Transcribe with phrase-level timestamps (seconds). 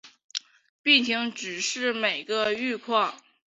[0.81, 3.13] 病情只是每下愈况